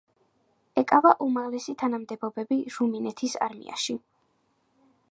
[0.81, 4.01] ეკავა უმაღლესი თანამდებობები რუმინეთის არმიაში.